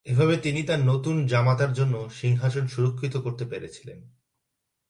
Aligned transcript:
এভাবে 0.05 0.37
তিনি 0.37 0.63
তার 0.63 0.79
নতুন 0.79 1.15
জামাতার 1.27 1.73
জন্য 1.73 2.09
সিংহাসন 2.09 2.67
সুরক্ষিত 2.67 3.17
করতে 3.17 3.45
পেরেছিলেন। 3.45 3.99